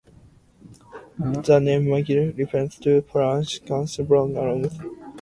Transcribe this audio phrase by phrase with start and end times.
[1.19, 4.97] The name makes reference to the persistent katabatic winds blowing along the fjord.